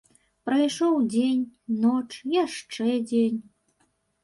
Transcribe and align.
Прайшоў 0.49 0.95
дзень, 1.11 1.43
ноч, 1.85 2.07
яшчэ 2.43 2.89
дзень. 3.13 3.39